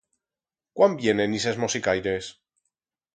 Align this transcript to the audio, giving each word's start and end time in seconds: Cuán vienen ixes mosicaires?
Cuán 0.77 0.95
vienen 1.01 1.35
ixes 1.39 1.59
mosicaires? 1.65 2.31